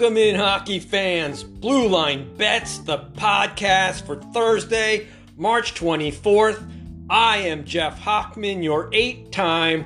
[0.00, 1.44] Welcome in, hockey fans.
[1.44, 6.66] Blue Line Bets, the podcast for Thursday, March 24th.
[7.10, 9.84] I am Jeff Hochman, your eight time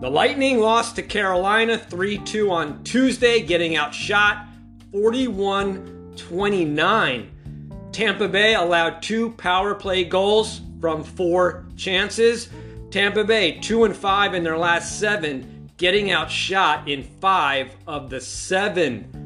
[0.00, 4.46] The Lightning lost to Carolina 3 2 on Tuesday, getting outshot
[4.92, 7.30] 41 29.
[7.92, 12.48] Tampa Bay allowed two power play goals from four chances.
[12.90, 18.20] Tampa Bay 2 and 5 in their last 7 getting outshot in five of the
[18.20, 19.24] seven.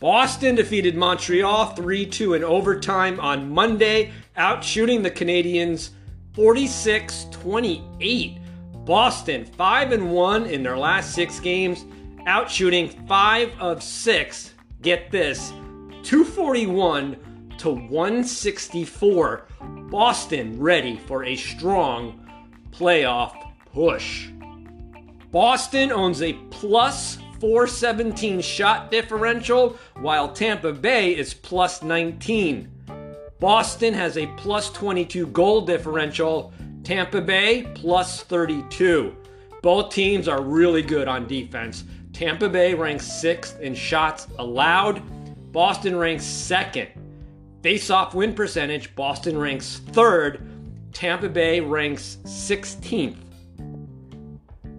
[0.00, 5.90] Boston defeated Montreal 3 2 in overtime on Monday, outshooting the Canadiens
[6.34, 8.38] 46 28.
[8.84, 11.84] Boston 5 and 1 in their last six games,
[12.26, 14.54] outshooting 5 of 6.
[14.80, 15.50] Get this
[16.04, 17.16] 241
[17.58, 19.48] to 164.
[19.90, 22.24] Boston ready for a strong
[22.70, 23.34] playoff
[23.72, 24.28] push.
[25.30, 32.70] Boston owns a plus 417 shot differential, while Tampa Bay is plus 19.
[33.38, 36.52] Boston has a plus 22 goal differential,
[36.82, 39.14] Tampa Bay plus 32.
[39.62, 41.84] Both teams are really good on defense.
[42.12, 45.02] Tampa Bay ranks sixth in shots allowed,
[45.52, 46.88] Boston ranks second.
[47.62, 50.40] Face off win percentage, Boston ranks third,
[50.92, 53.27] Tampa Bay ranks 16th.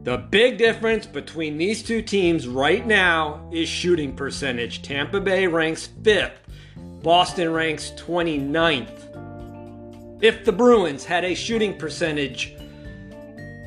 [0.10, 4.82] The big difference between these two teams right now is shooting percentage.
[4.82, 6.32] Tampa Bay ranks 5th,
[7.04, 10.24] Boston ranks 29th.
[10.24, 12.56] If the Bruins had a shooting percentage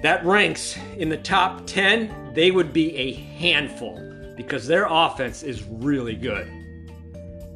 [0.02, 4.00] that ranks in the top 10, they would be a handful
[4.36, 6.50] because their offense is really good.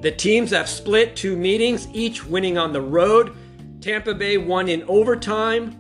[0.00, 3.34] The teams have split two meetings, each winning on the road.
[3.80, 5.76] Tampa Bay won in overtime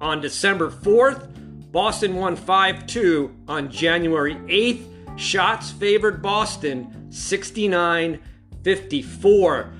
[0.00, 1.34] on December 4th.
[1.70, 5.18] Boston won 5 2 on January 8th.
[5.18, 8.20] Shots favored Boston 69
[8.64, 9.72] 54.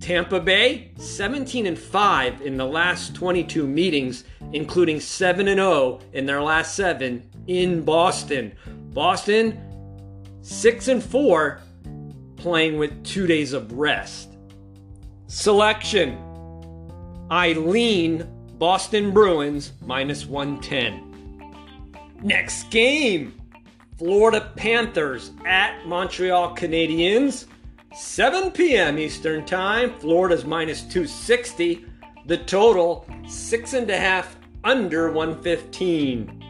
[0.00, 6.26] Tampa Bay 17 and 5 in the last 22 meetings, including 7 and 0 in
[6.26, 8.52] their last 7 in Boston.
[8.92, 9.60] Boston
[10.42, 11.60] 6 and 4
[12.36, 14.36] playing with 2 days of rest.
[15.28, 16.22] Selection
[17.30, 18.28] I lean
[18.58, 21.15] Boston Bruins minus 110.
[22.22, 23.40] Next game
[23.98, 27.46] Florida Panthers at Montreal Canadiens.
[27.94, 28.98] 7 p.m.
[28.98, 29.92] Eastern Time.
[29.98, 31.86] Florida's minus 260.
[32.26, 36.44] The total, six and a half under 115.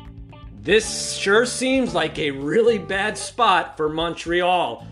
[0.60, 4.84] This sure seems like a really bad spot for Montreal.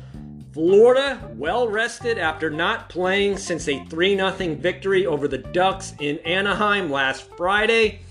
[0.53, 6.19] Florida, well rested after not playing since a 3 0 victory over the Ducks in
[6.20, 8.03] Anaheim last Friday.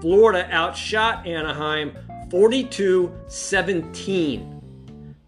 [0.00, 1.96] Florida outshot Anaheim
[2.30, 4.56] 42 17.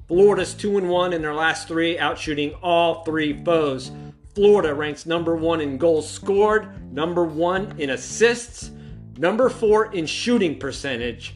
[0.09, 3.91] Florida's 2 and 1 in their last three, outshooting all three foes.
[4.35, 8.71] Florida ranks number one in goals scored, number one in assists,
[9.19, 11.35] number four in shooting percentage.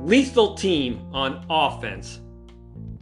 [0.00, 2.20] Lethal team on offense.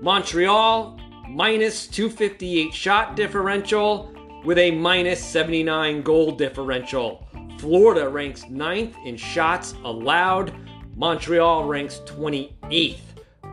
[0.00, 0.98] Montreal
[1.28, 7.26] minus 258 shot differential with a minus 79 goal differential.
[7.58, 10.54] Florida ranks ninth in shots allowed.
[10.98, 12.98] Montreal ranks 28th.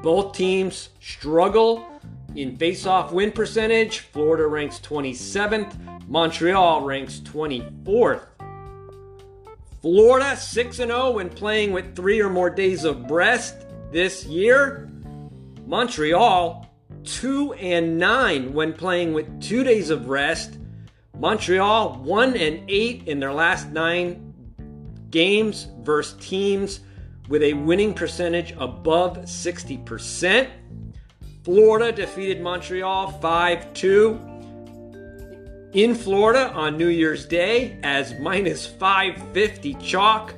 [0.01, 1.87] Both teams struggle
[2.35, 3.99] in face-off win percentage.
[3.99, 6.07] Florida ranks 27th.
[6.07, 8.25] Montreal ranks 24th.
[9.79, 14.89] Florida 6 0 when playing with three or more days of rest this year.
[15.67, 16.67] Montreal
[17.03, 20.57] 2 and 9 when playing with two days of rest.
[21.19, 24.33] Montreal 1 and 8 in their last 9
[25.11, 26.79] games versus teams
[27.27, 30.49] with a winning percentage above 60%.
[31.43, 34.35] Florida defeated Montreal 5 2
[35.73, 40.33] in Florida on New Year's Day as minus 550 chalk.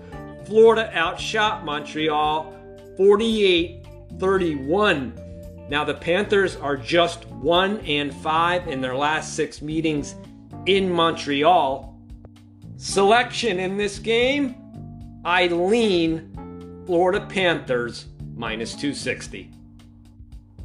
[0.45, 2.53] Florida outshot Montreal
[2.97, 3.85] 48
[4.19, 5.13] 31.
[5.69, 10.15] Now the Panthers are just 1 and 5 in their last 6 meetings
[10.65, 11.95] in Montreal.
[12.77, 14.55] Selection in this game,
[15.23, 16.46] I lean
[16.87, 19.51] Florida Panthers minus 260.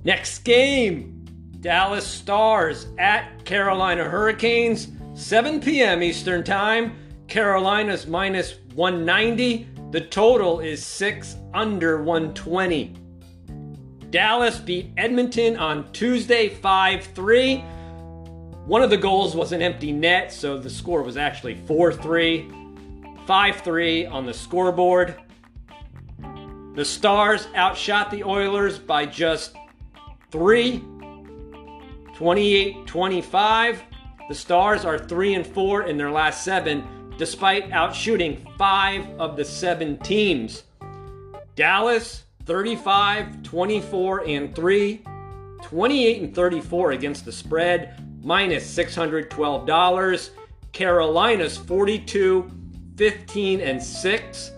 [0.05, 1.27] Next game,
[1.59, 6.01] Dallas Stars at Carolina Hurricanes, 7 p.m.
[6.01, 6.97] Eastern Time.
[7.27, 9.69] Carolina's minus 190.
[9.91, 12.95] The total is 6 under 120.
[14.11, 17.57] Dallas beat Edmonton on Tuesday 5 3.
[18.67, 22.49] One of the goals was an empty net, so the score was actually 4 3.
[23.27, 25.17] 5 3 on the scoreboard.
[26.75, 29.57] The Stars outshot the Oilers by just
[30.31, 30.83] three
[32.15, 33.83] 28 25.
[34.29, 39.45] The Stars are 3 and 4 in their last 7 despite outshooting 5 of the
[39.45, 40.63] 7 teams.
[41.57, 45.03] Dallas 35 24 and 3,
[45.63, 50.31] 28 and 34 against the spread, minus $612.
[50.73, 52.51] Carolina's 42
[52.97, 54.53] 15 and 6,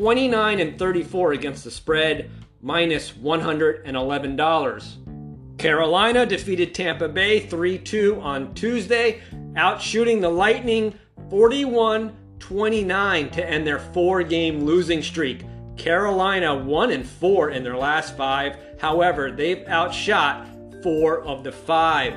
[0.00, 2.30] 29 and 34 against the spread,
[2.62, 5.58] minus $111.
[5.58, 9.20] Carolina defeated Tampa Bay 3 2 on Tuesday,
[9.52, 10.98] outshooting the Lightning
[11.28, 15.44] 41 29 to end their four game losing streak.
[15.76, 18.56] Carolina 1 and 4 in their last five.
[18.80, 20.48] However, they've outshot
[20.82, 22.14] four of the five.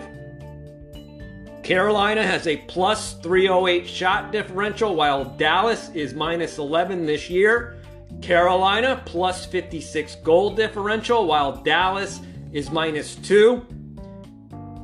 [1.64, 7.78] Carolina has a plus 308 shot differential, while Dallas is minus 11 this year.
[8.22, 12.20] Carolina plus 56 goal differential, while Dallas
[12.52, 13.66] is minus two.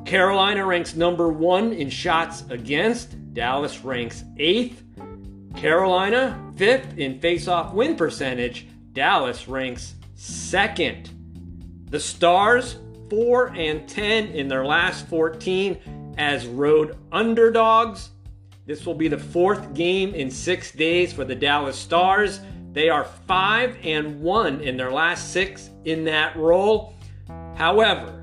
[0.06, 3.14] Carolina ranks number one in shots against.
[3.34, 4.82] Dallas ranks eighth.
[5.56, 8.66] Carolina, fifth in face-off win percentage.
[8.94, 11.10] Dallas ranks second.
[11.90, 12.76] The Stars,
[13.10, 18.10] 4 and 10 in their last 14 as road underdogs.
[18.66, 22.40] This will be the fourth game in six days for the Dallas Stars.
[22.72, 26.94] They are 5 and 1 in their last six in that role.
[27.56, 28.22] However,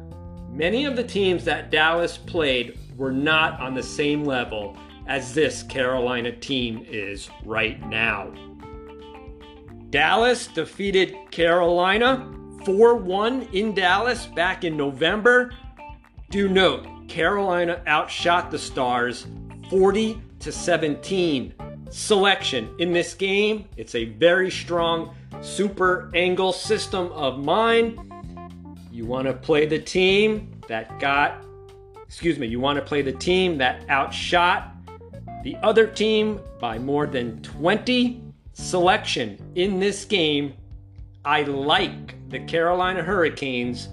[0.52, 4.78] many of the teams that Dallas played were not on the same level
[5.08, 8.32] as this Carolina team is right now.
[9.90, 12.32] Dallas defeated Carolina
[12.64, 15.52] 4 1 in Dallas back in November.
[16.30, 19.28] Do note, Carolina outshot the Stars
[19.70, 21.54] 40 to 17.
[21.90, 27.98] Selection in this game, it's a very strong super angle system of mine.
[28.92, 31.46] You want to play the team that got,
[32.06, 34.74] excuse me, you want to play the team that outshot
[35.44, 38.22] the other team by more than 20
[38.54, 40.54] selection in this game.
[41.24, 43.88] I like the Carolina Hurricanes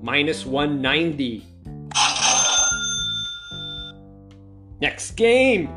[0.00, 1.46] minus 190.
[4.80, 5.68] Next game,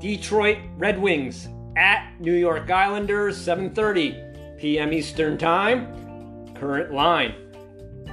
[0.00, 4.92] Detroit Red Wings at New York Islanders, 7:30 p.m.
[4.92, 6.54] Eastern Time.
[6.54, 7.34] Current line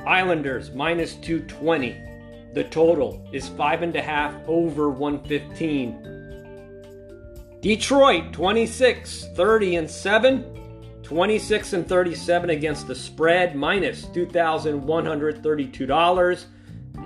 [0.06, 1.96] Islanders minus 220.
[2.54, 7.58] The total is five and a half over 115.
[7.62, 10.52] Detroit 26, 30 and 7.
[11.02, 16.46] 26 and 37 against the spread, minus $2,132.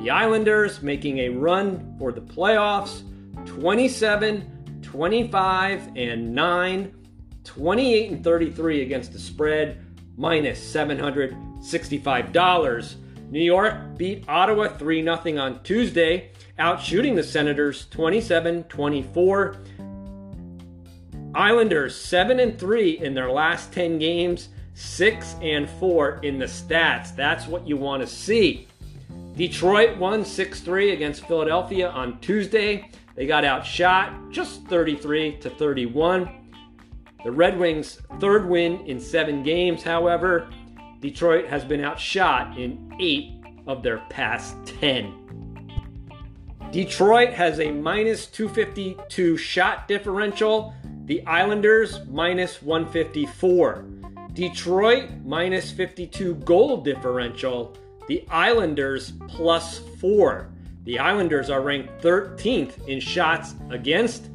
[0.01, 3.03] The Islanders making a run for the playoffs,
[3.49, 6.95] 27, 25 and 9.
[7.43, 9.83] 28 and 33 against the spread,
[10.15, 12.95] minus $765.
[13.31, 16.29] New York beat Ottawa 3 0 on Tuesday,
[16.59, 19.57] outshooting the Senators 27 24.
[21.33, 27.15] Islanders 7 and 3 in their last 10 games, 6 and 4 in the stats.
[27.15, 28.67] That's what you want to see.
[29.39, 32.89] Detroit won 6 3 against Philadelphia on Tuesday.
[33.15, 36.29] They got outshot just 33 to 31.
[37.23, 40.49] The Red Wings' third win in seven games, however,
[40.99, 45.15] Detroit has been outshot in eight of their past 10.
[46.71, 50.73] Detroit has a minus 252 shot differential,
[51.05, 53.85] the Islanders minus 154.
[54.33, 57.77] Detroit minus 52 goal differential,
[58.09, 60.49] the Islanders plus 4.
[60.85, 64.29] The Islanders are ranked 13th in shots against.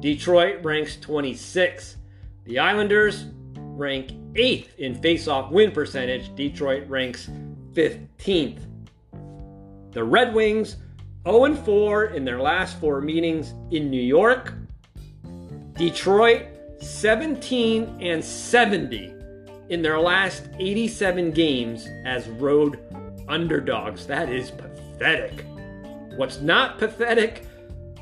[0.00, 1.98] Detroit ranks 26.
[2.46, 6.34] The Islanders rank 8th in face-off win percentage.
[6.36, 7.28] Detroit ranks
[7.74, 8.60] 15th.
[9.92, 10.76] The Red Wings
[11.28, 14.54] 0 4 in their last four meetings in New York.
[15.74, 16.46] Detroit
[16.80, 19.12] 17 and 70
[19.68, 22.80] in their last 87 games as road
[23.28, 24.06] underdogs.
[24.06, 25.44] That is pathetic.
[26.16, 27.46] What's not pathetic?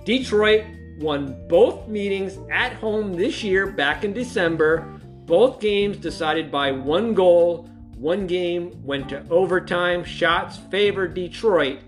[0.05, 0.65] Detroit
[0.99, 4.81] won both meetings at home this year back in December.
[5.27, 7.69] Both games decided by one goal.
[7.97, 10.05] One game went to overtime.
[10.05, 11.81] Shots favored Detroit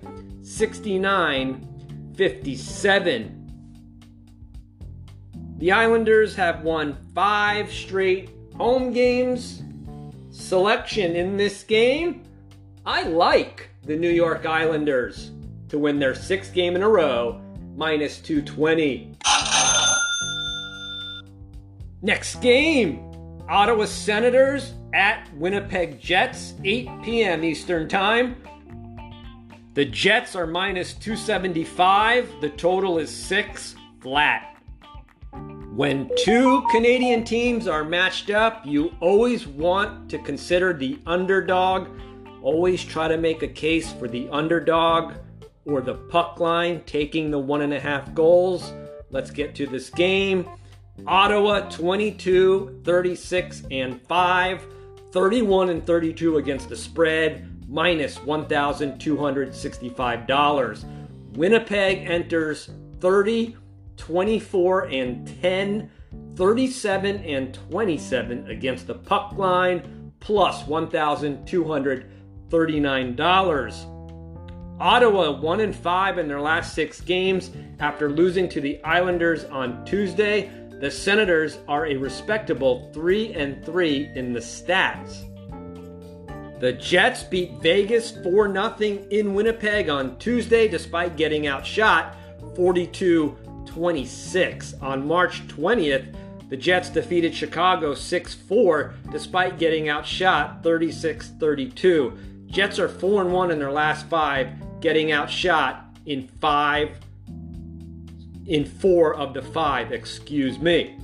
[0.43, 1.65] 69
[2.17, 3.35] 57.
[5.59, 9.63] The Islanders have won five straight home games.
[10.31, 12.25] Selection in this game
[12.89, 15.33] I like the New York Islanders
[15.69, 17.39] to win their sixth game in a row
[17.77, 19.15] minus 220.
[22.01, 23.05] Next game
[23.47, 27.45] Ottawa Senators at Winnipeg Jets, 8 p.m.
[27.45, 28.37] Eastern Time.
[29.75, 32.41] The Jets are minus 275.
[32.41, 34.57] The total is six flat.
[35.75, 41.89] When two Canadian teams are matched up, you always want to consider the underdog.
[42.43, 45.15] Always try to make a case for the underdog
[45.65, 48.73] or the puck line taking the one and a half goals.
[49.11, 50.49] Let's get to this game.
[51.07, 54.67] Ottawa 22, 36, and 5,
[55.13, 60.85] 31 and 32 against the spread, minus $1,265.
[61.37, 63.57] Winnipeg enters 30,
[63.97, 65.91] 24, and 10,
[66.35, 70.63] 37 and 27 against the puck line, plus
[72.51, 73.95] $1,239.
[74.81, 77.51] Ottawa 1 and 5 in their last 6 games
[77.81, 80.51] after losing to the Islanders on Tuesday.
[80.81, 85.25] The Senators are a respectable 3 and 3 in the stats.
[86.61, 92.17] The Jets beat Vegas 4 0 in Winnipeg on Tuesday despite getting outshot
[92.55, 93.37] 42
[93.67, 94.75] 26.
[94.81, 96.15] On March 20th,
[96.49, 102.19] the Jets defeated Chicago 6 4 despite getting outshot 36 32.
[102.49, 106.91] Jets are 4 and 1 in their last 5 getting outshot in five,
[108.47, 110.97] in four of the five, excuse me.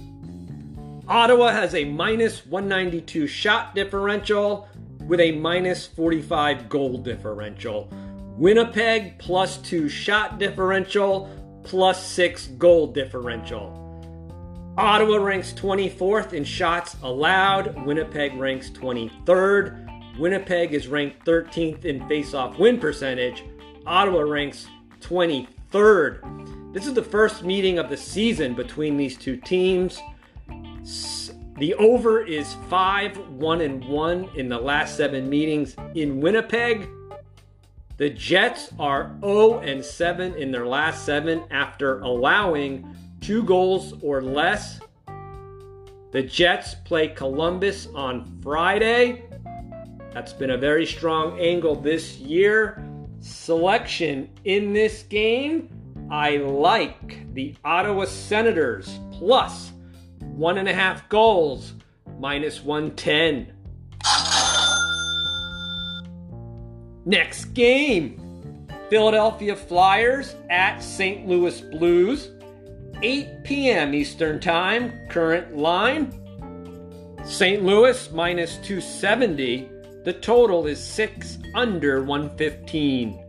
[1.06, 4.68] Ottawa has a minus 192 shot differential
[5.00, 7.88] with a minus 45 goal differential.
[8.38, 11.30] Winnipeg plus two shot differential,
[11.62, 13.80] plus six goal differential.
[14.78, 17.84] Ottawa ranks 24th in shots allowed.
[17.84, 19.83] Winnipeg ranks 23rd.
[20.18, 23.44] Winnipeg is ranked 13th in face-off win percentage.
[23.86, 24.68] Ottawa ranks
[25.00, 26.72] 23rd.
[26.72, 30.00] This is the first meeting of the season between these two teams.
[31.56, 36.88] The over is 5 1 and 1 in the last 7 meetings in Winnipeg.
[37.96, 44.20] The Jets are 0 and 7 in their last 7 after allowing 2 goals or
[44.20, 44.80] less.
[46.10, 49.24] The Jets play Columbus on Friday.
[50.14, 52.82] That's been a very strong angle this year
[53.24, 55.68] selection in this game,
[56.10, 59.72] I like the Ottawa Senators plus
[60.20, 61.74] one and a half goals,
[62.18, 63.52] minus 110.
[67.06, 71.26] Next game Philadelphia Flyers at St.
[71.26, 72.30] Louis Blues.
[73.02, 73.94] 8 p.m.
[73.94, 74.92] Eastern Time.
[75.08, 76.12] Current line
[77.24, 77.64] St.
[77.64, 79.73] Louis minus 270.
[80.04, 83.20] The total is 6 under 115.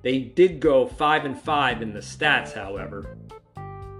[0.02, 3.16] They did go 5 and 5 in the stats, however.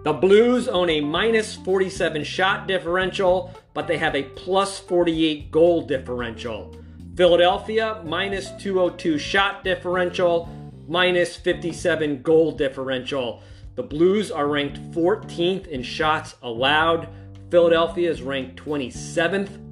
[0.04, 5.82] The Blues own a minus 47 shot differential, but they have a plus 48 goal
[5.82, 6.76] differential.
[7.16, 10.48] Philadelphia minus 202 shot differential,
[10.86, 13.42] minus 57 goal differential.
[13.74, 17.08] The Blues are ranked 14th in shots allowed.
[17.50, 19.63] Philadelphia is ranked 27th.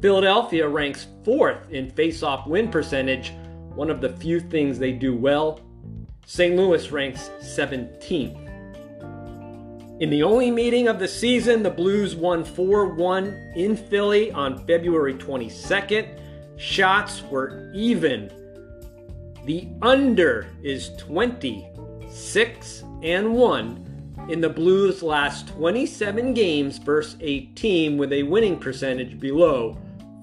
[0.00, 3.32] Philadelphia ranks 4th in face-off win percentage,
[3.74, 5.60] one of the few things they do well.
[6.26, 6.54] St.
[6.56, 8.42] Louis ranks 17th.
[10.00, 14.66] In the only meeting of the season, the Blues won 4 1 in Philly on
[14.66, 16.20] February 22nd.
[16.58, 18.30] Shots were even.
[19.46, 23.85] The under is 26 and 1
[24.28, 29.78] in the Blues' last 27 games versus a team with a winning percentage below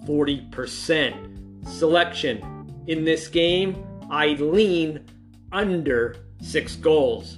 [0.05, 1.67] 40%.
[1.67, 5.05] Selection in this game, I lean
[5.51, 7.37] under six goals.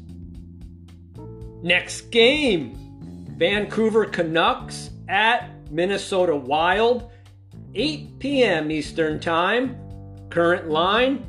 [1.62, 2.76] Next game
[3.38, 7.12] Vancouver Canucks at Minnesota Wild,
[7.76, 8.72] 8 p.m.
[8.72, 9.78] Eastern Time.
[10.30, 11.26] Current line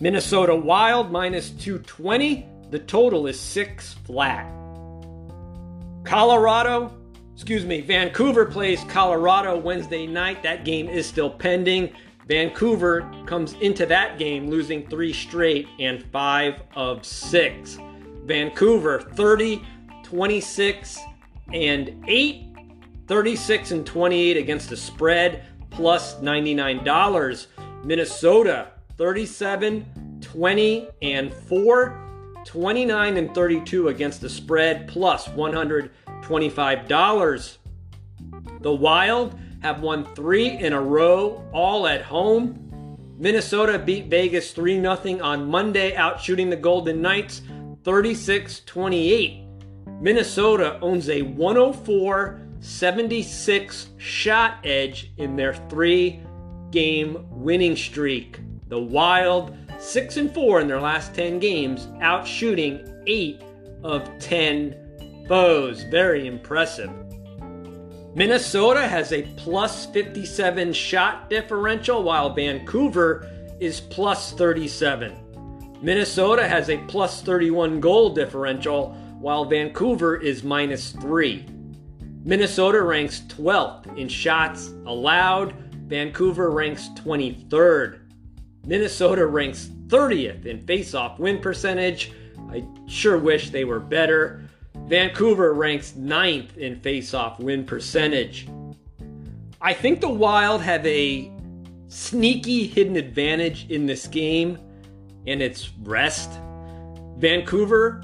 [0.00, 2.46] Minnesota Wild minus 220.
[2.70, 4.55] The total is 6 flat.
[6.06, 6.96] Colorado,
[7.34, 10.40] excuse me, Vancouver plays Colorado Wednesday night.
[10.42, 11.92] That game is still pending.
[12.28, 17.78] Vancouver comes into that game losing three straight and five of six.
[18.24, 19.64] Vancouver 30,
[20.04, 21.00] 26,
[21.52, 22.42] and 8.
[23.08, 27.46] 36 and 28 against the spread, plus $99.
[27.84, 32.05] Minnesota 37, 20, and 4.
[32.46, 37.56] 29 and 32 against the spread, plus $125.
[38.60, 42.62] The Wild have won three in a row, all at home.
[43.18, 47.42] Minnesota beat Vegas 3 0 on Monday, outshooting the Golden Knights
[47.84, 49.42] 36 28.
[50.00, 56.20] Minnesota owns a 104 76 shot edge in their three
[56.70, 58.40] game winning streak.
[58.68, 63.42] The Wild, 6 and 4 in their last 10 games, out shooting 8
[63.84, 65.84] of 10 foes.
[65.84, 66.90] Very impressive.
[68.14, 75.12] Minnesota has a plus 57 shot differential, while Vancouver is plus 37.
[75.82, 81.44] Minnesota has a plus 31 goal differential, while Vancouver is minus 3.
[82.24, 85.54] Minnesota ranks 12th in shots allowed,
[85.86, 88.05] Vancouver ranks 23rd.
[88.66, 92.12] Minnesota ranks 30th in face-off win percentage.
[92.50, 94.42] I sure wish they were better.
[94.86, 98.48] Vancouver ranks 9th in face-off win percentage.
[99.60, 101.30] I think the Wild have a
[101.88, 104.58] sneaky hidden advantage in this game,
[105.26, 106.30] and it's rest.
[107.18, 108.02] Vancouver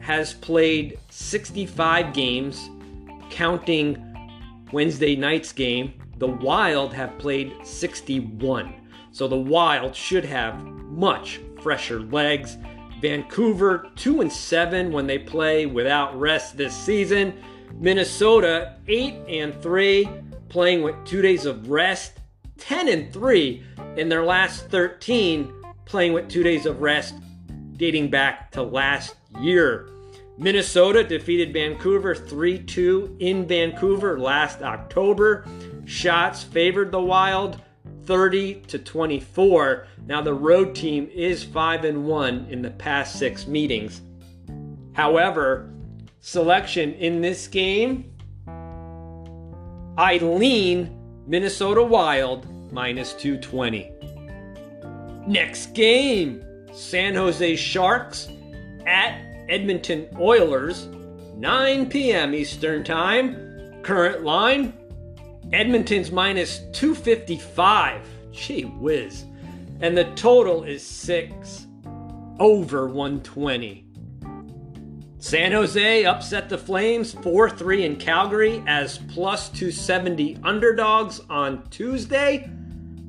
[0.00, 2.70] has played 65 games,
[3.28, 4.06] counting
[4.72, 5.92] Wednesday night's game.
[6.16, 8.79] The Wild have played 61.
[9.12, 12.56] So the Wild should have much fresher legs.
[13.00, 17.42] Vancouver 2 and 7 when they play without rest this season.
[17.74, 20.08] Minnesota 8 and 3
[20.48, 22.20] playing with 2 days of rest.
[22.58, 23.64] 10 and 3
[23.96, 25.52] in their last 13
[25.86, 27.14] playing with 2 days of rest
[27.76, 29.88] dating back to last year.
[30.36, 35.46] Minnesota defeated Vancouver 3 2 in Vancouver last October.
[35.86, 37.60] Shots favored the Wild
[38.10, 39.86] 30 to 24.
[40.04, 44.00] Now the road team is 5 and 1 in the past 6 meetings.
[44.94, 45.70] However,
[46.18, 48.12] selection in this game,
[49.96, 53.92] I lean Minnesota Wild minus 220.
[55.28, 56.42] Next game
[56.72, 58.28] San Jose Sharks
[58.88, 60.88] at Edmonton Oilers,
[61.36, 62.34] 9 p.m.
[62.34, 63.82] Eastern Time.
[63.84, 64.79] Current line
[65.52, 68.06] Edmonton's minus 255.
[68.32, 69.24] Gee whiz.
[69.80, 71.66] And the total is 6
[72.38, 73.86] over 120.
[75.18, 82.50] San Jose upset the Flames 4 3 in Calgary as plus 270 underdogs on Tuesday.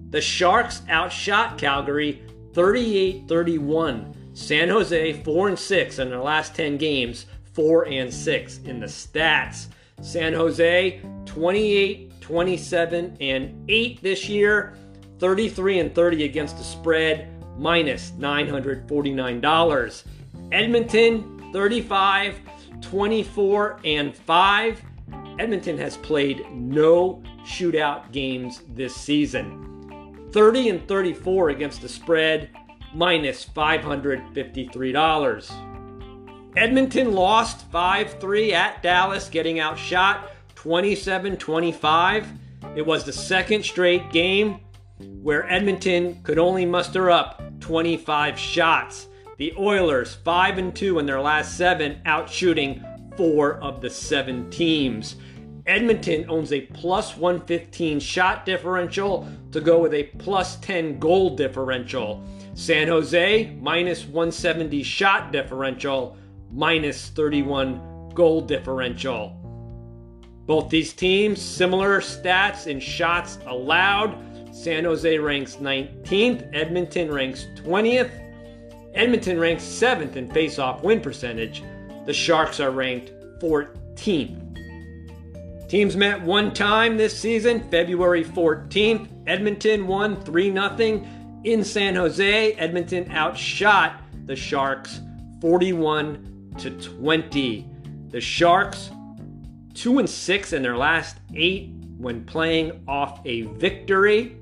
[0.09, 2.21] The Sharks outshot Calgary
[2.53, 4.13] 38 31.
[4.33, 8.87] San Jose 4 and 6 in their last 10 games, 4 and 6 in the
[8.87, 9.67] stats.
[10.01, 14.77] San Jose 28 27 and 8 this year,
[15.19, 20.03] 33 and 30 against the spread, minus $949.
[20.51, 22.39] Edmonton 35
[22.81, 24.81] 24 and 5.
[25.39, 30.27] Edmonton has played no shootout games this season.
[30.31, 32.49] 30 and 34 against the spread,
[32.93, 35.51] minus $553.
[36.57, 40.29] Edmonton lost 5 3 at Dallas, getting outshot
[40.61, 42.27] 27 25.
[42.75, 44.59] It was the second straight game
[44.99, 49.07] where Edmonton could only muster up 25 shots.
[49.39, 55.15] The Oilers 5 and 2 in their last 7, outshooting 4 of the 7 teams.
[55.65, 62.23] Edmonton owns a plus 115 shot differential to go with a plus 10 goal differential.
[62.53, 66.15] San Jose, minus 170 shot differential,
[66.51, 69.40] minus 31 goal differential.
[70.45, 74.17] Both these teams, similar stats in shots allowed.
[74.53, 78.11] San Jose ranks 19th, Edmonton ranks 20th.
[78.93, 81.63] Edmonton ranks 7th in face-off win percentage.
[82.05, 84.51] The Sharks are ranked 14th.
[85.69, 89.07] Teams met one time this season, February 14th.
[89.25, 91.07] Edmonton won 3 0
[91.45, 92.51] in San Jose.
[92.53, 94.99] Edmonton outshot the Sharks
[95.39, 97.69] 41 to 20.
[98.09, 98.91] The Sharks
[99.73, 104.37] 2 and 6 in their last 8 when playing off a victory.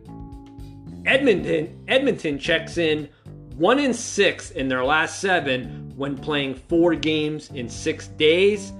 [1.05, 3.09] Edmonton Edmonton checks in
[3.55, 8.73] 1 and 6 in their last 7 when playing 4 games in 6 days.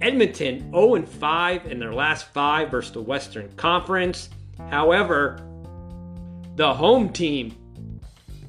[0.00, 4.30] Edmonton 0 and 5 in their last five versus the Western Conference.
[4.70, 5.46] However,
[6.56, 7.54] the home team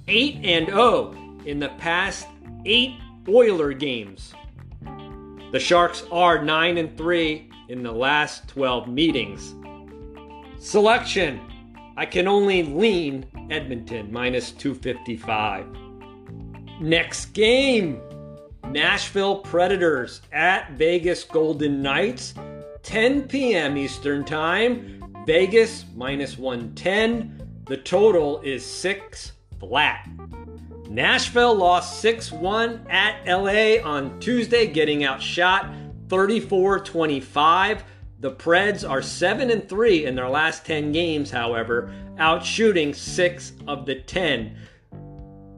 [0.08, 2.28] 8 and 0 in the past
[2.66, 2.92] 8
[3.28, 4.34] Oiler games.
[5.52, 9.54] The Sharks are 9 and 3 in the last 12 meetings.
[10.60, 11.42] Selection
[11.98, 15.66] I can only lean Edmonton minus 255.
[16.80, 18.02] Next game
[18.70, 22.34] Nashville Predators at Vegas Golden Knights,
[22.84, 23.78] 10 p.m.
[23.78, 25.04] Eastern Time.
[25.26, 27.64] Vegas minus 110.
[27.68, 30.08] The total is 6 flat.
[30.92, 35.74] Nashville lost 6 1 at LA on Tuesday, getting outshot
[36.10, 37.86] 34 25.
[38.20, 43.86] The Preds are 7 and 3 in their last 10 games, however, outshooting 6 of
[43.86, 44.58] the 10.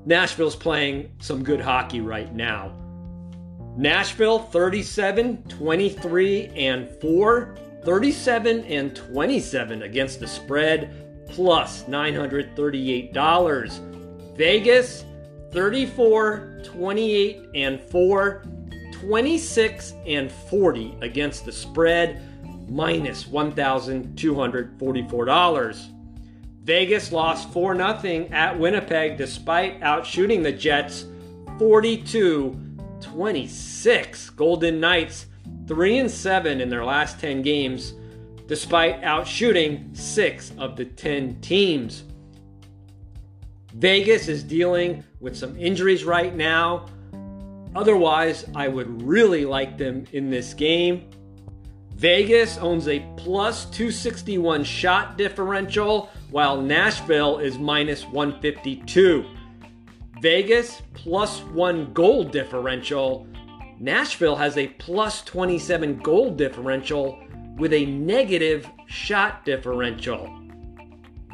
[0.06, 2.72] Nashville's playing some good hockey right now.
[3.76, 7.56] Nashville 37, 23, and 4.
[7.84, 14.38] 37 and 27 against the spread, plus $938.
[14.38, 15.06] Vegas
[15.54, 18.44] 34, 28, and 4.
[18.92, 22.22] 26 and 40 against the spread,
[22.70, 25.94] minus $1,244.
[26.64, 31.06] Vegas lost 4 0 at Winnipeg despite outshooting the Jets
[31.60, 32.58] 42
[33.02, 34.30] 26.
[34.30, 35.26] Golden Knights
[35.68, 37.96] 3 and 7 in their last 10 games
[38.48, 42.06] despite outshooting 6 of the 10 teams.
[43.74, 46.86] Vegas is dealing with some injuries right now.
[47.76, 51.10] Otherwise, I would really like them in this game.
[51.96, 59.26] Vegas owns a plus 261 shot differential, while Nashville is minus 152.
[60.22, 63.28] Vegas plus one goal differential.
[63.80, 67.20] Nashville has a plus 27 goal differential
[67.58, 70.43] with a negative shot differential.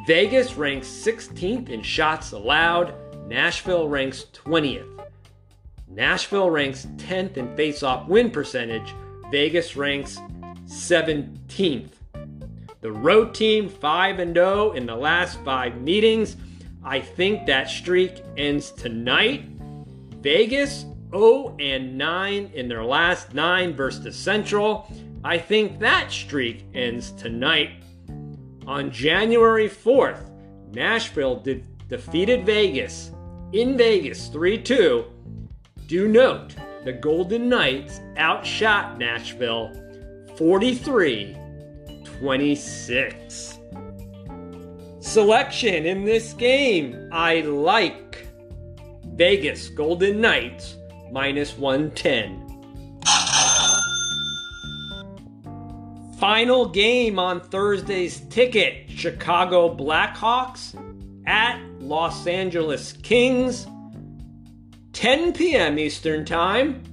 [0.09, 2.95] Vegas ranks 16th in shots allowed.
[3.27, 5.05] Nashville ranks 20th.
[5.87, 8.95] Nashville ranks 10th in face-off win percentage.
[9.29, 10.17] Vegas ranks
[10.65, 11.91] 17th.
[12.81, 16.37] The road team 5 and 0 in the last 5 meetings.
[16.83, 19.43] I think that streak ends tonight.
[20.21, 24.91] Vegas 0 and 9 in their last 9 versus the Central.
[25.23, 27.83] I think that streak ends tonight.
[28.69, 30.29] On January 4th,
[30.75, 33.10] Nashville de- defeated Vegas
[33.51, 35.05] in Vegas 3 2.
[35.88, 36.53] Do note
[36.86, 39.73] the Golden Knights outshot Nashville
[40.38, 41.36] 43
[42.03, 43.58] 26.
[44.99, 48.27] Selection in this game I like
[49.15, 50.75] Vegas Golden Knights
[51.12, 52.38] minus 110.
[56.19, 60.75] Final game on Thursday's ticket Chicago Blackhawks
[61.25, 63.65] at Los Angeles Kings.
[64.91, 65.79] 10 p.m.
[65.79, 66.84] Eastern Time.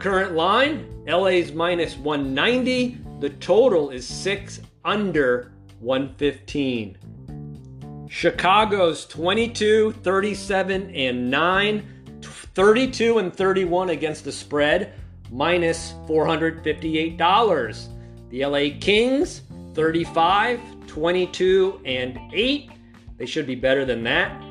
[0.00, 2.98] Current line LA's minus 190.
[3.20, 8.08] The total is 6 under 115.
[8.10, 14.92] Chicago's 22, 37, and 9, 32 and 31 against the spread,
[15.30, 17.95] minus $458.
[18.30, 19.42] The LA Kings,
[19.74, 22.70] 35, 22, and 8.
[23.18, 24.42] They should be better than that.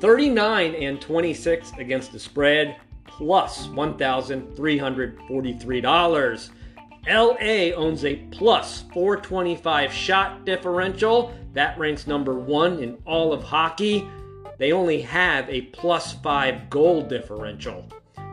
[0.00, 6.50] 39 and 26 against the spread, plus $1,343.
[7.08, 11.34] LA owns a plus 425 shot differential.
[11.52, 14.08] That ranks number one in all of hockey.
[14.58, 17.84] They only have a plus five goal differential.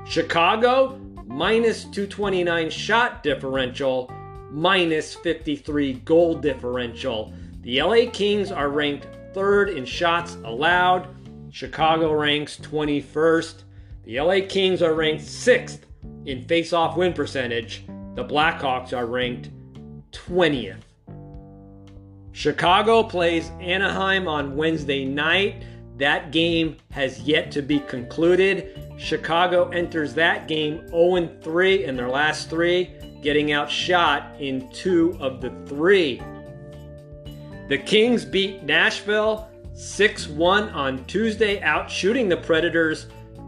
[0.06, 4.12] Chicago, minus 229 shot differential,
[4.52, 7.34] minus 53 goal differential.
[7.62, 11.08] The LA Kings are ranked third in shots allowed.
[11.52, 13.64] Chicago ranks 21st.
[14.04, 15.86] The LA Kings are ranked sixth
[16.26, 17.86] in face off win percentage.
[18.16, 19.50] The Blackhawks are ranked
[20.12, 20.82] 20th.
[22.32, 25.64] Chicago plays Anaheim on Wednesday night.
[25.98, 28.94] That game has yet to be concluded.
[28.98, 35.42] Chicago enters that game 0 3 in their last three, getting outshot in two of
[35.42, 36.22] the three.
[37.68, 43.08] The Kings beat Nashville 6 1 on Tuesday, out shooting the Predators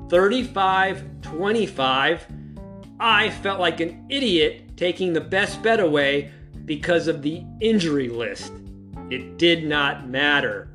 [0.09, 2.27] 35 25.
[2.99, 6.31] I felt like an idiot taking the best bet away
[6.65, 8.53] because of the injury list.
[9.09, 10.69] It did not matter.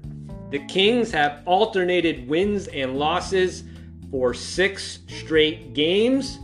[0.50, 3.64] The Kings have alternated wins and losses
[4.10, 6.38] for six straight games.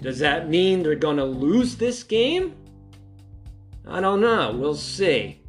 [0.00, 2.54] Does that mean they're going to lose this game?
[3.86, 4.52] I don't know.
[4.52, 5.40] We'll see.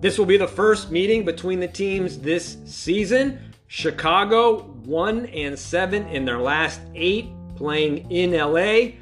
[0.00, 3.38] This will be the first meeting between the teams this season.
[3.68, 8.92] Chicago 1 and 7 in their last 8 playing in LA,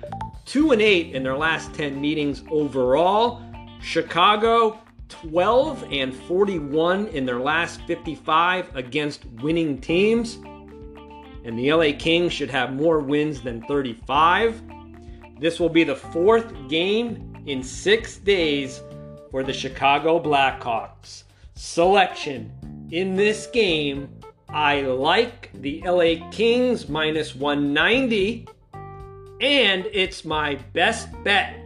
[0.44, 3.42] 2 and 8 in their last 10 meetings overall.
[3.80, 10.38] Chicago 12 and 41 in their last 55 against winning teams.
[11.44, 14.62] And the LA Kings should have more wins than 35.
[15.38, 18.82] This will be the fourth game in six days
[19.30, 21.24] for the Chicago Blackhawks.
[21.54, 22.52] Selection
[22.90, 24.08] in this game
[24.52, 28.48] I like the LA Kings minus 190,
[29.40, 31.59] and it's my best bet.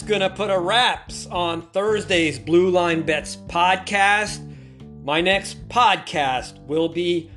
[0.00, 4.40] That's going to put a wraps on Thursday's Blue Line Bets podcast.
[5.04, 7.30] My next podcast will be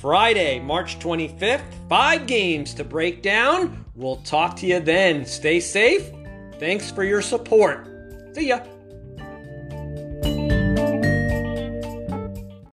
[0.00, 1.62] Friday, March 25th.
[1.88, 3.84] Five games to break down.
[3.94, 5.26] We'll talk to you then.
[5.26, 6.10] Stay safe
[6.58, 7.86] Thanks for your support.
[8.34, 8.64] See ya.